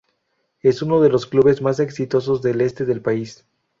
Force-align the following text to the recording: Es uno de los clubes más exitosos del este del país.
Es 0.63 0.81
uno 0.81 0.99
de 0.99 1.09
los 1.09 1.27
clubes 1.27 1.61
más 1.61 1.79
exitosos 1.79 2.41
del 2.41 2.61
este 2.61 2.85
del 2.85 3.03
país. 3.03 3.45